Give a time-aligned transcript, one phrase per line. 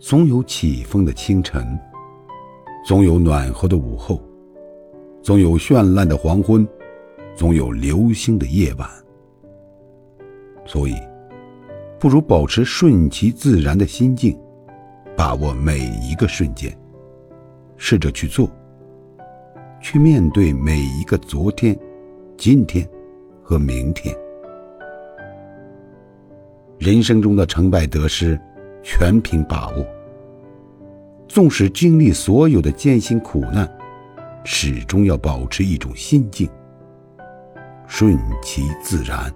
[0.00, 1.76] 总有起风的清晨，
[2.86, 4.22] 总有暖和的午后，
[5.22, 6.66] 总有绚烂的黄昏，
[7.34, 8.88] 总有流星的夜晚。
[10.64, 10.94] 所以，
[11.98, 14.38] 不如保持顺其自然的心境，
[15.16, 16.72] 把握每一个瞬间，
[17.76, 18.48] 试着去做，
[19.80, 21.76] 去面对每一个昨天、
[22.36, 22.88] 今天
[23.42, 24.14] 和明天。
[26.78, 28.40] 人生中的成败得失，
[28.90, 29.86] 全凭把握。
[31.28, 33.70] 纵使经历所有的艰辛苦难，
[34.44, 36.48] 始终要保持一种心境，
[37.86, 39.30] 顺其自然。